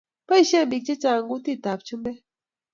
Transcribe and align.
Boishe 0.29 0.59
Biik 0.69 0.83
chechang 0.87 1.23
kutit 1.29 1.63
ab 1.71 1.79
chumbek 1.87 2.17